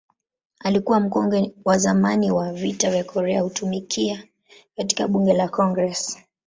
Alikuwa 0.59 0.99
mkongwe 0.99 1.53
wa 1.65 1.77
zamani 1.77 2.31
wa 2.31 2.53
Vita 2.53 2.91
vya 2.91 3.03
Korea 3.03 3.43
kutumikia 3.43 4.23
katika 4.77 5.07
Bunge 5.07 5.33
la 5.33 5.47
Congress. 5.49 6.23